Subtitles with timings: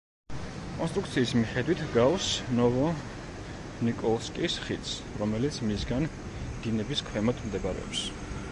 [0.77, 6.09] კონსტრუქციის მიხედით ჰგავს ნოვო-ნიკოლსკის ხიდს, რომელიც მისგან
[6.65, 8.07] დინების ქვემოთ მდებარეობს.